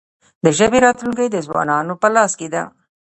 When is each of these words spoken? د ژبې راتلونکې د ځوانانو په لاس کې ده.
د 0.43 0.45
ژبې 0.57 0.79
راتلونکې 0.85 1.25
د 1.31 1.37
ځوانانو 1.47 1.93
په 2.01 2.07
لاس 2.15 2.31
کې 2.39 2.47
ده. 2.53 2.63